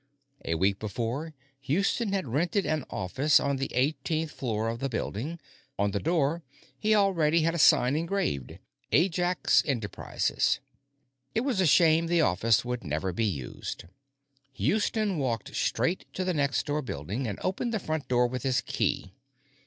A 0.43 0.55
week 0.55 0.79
before, 0.79 1.35
Houston 1.59 2.11
had 2.11 2.25
rented 2.27 2.65
an 2.65 2.85
office 2.89 3.39
on 3.39 3.57
the 3.57 3.69
eighteenth 3.71 4.31
floor 4.31 4.67
of 4.67 4.79
the 4.79 4.89
building; 4.89 5.39
on 5.77 5.91
the 5.91 5.99
door, 5.99 6.41
he 6.79 6.89
had 6.89 6.97
already 6.97 7.41
had 7.43 7.53
a 7.53 7.59
sign 7.59 7.95
engraved: 7.95 8.57
Ajax 8.91 9.61
Enterprises. 9.63 10.59
It 11.35 11.41
was 11.41 11.61
a 11.61 11.67
shame 11.67 12.07
the 12.07 12.21
office 12.21 12.65
would 12.65 12.83
never 12.83 13.13
be 13.13 13.25
used. 13.25 13.83
Houston 14.53 15.19
walked 15.19 15.53
straight 15.55 16.11
to 16.15 16.23
the 16.23 16.33
next 16.33 16.65
door 16.65 16.81
building 16.81 17.27
and 17.27 17.37
opened 17.43 17.71
the 17.71 17.77
front 17.77 18.07
door 18.07 18.25
with 18.25 18.41
his 18.41 18.61
key. 18.61 19.13